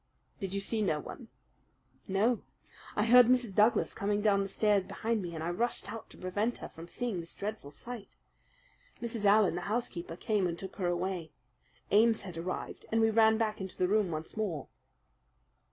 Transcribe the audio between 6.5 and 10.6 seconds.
her from seeing this dreadful sight. Mrs. Allen, the housekeeper, came and